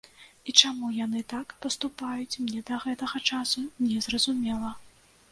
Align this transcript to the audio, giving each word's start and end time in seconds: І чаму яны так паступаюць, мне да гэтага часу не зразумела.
І 0.51 0.53
чаму 0.59 0.87
яны 0.99 1.19
так 1.33 1.51
паступаюць, 1.65 2.39
мне 2.45 2.61
да 2.69 2.79
гэтага 2.85 3.21
часу 3.35 3.63
не 3.91 3.99
зразумела. 4.07 4.73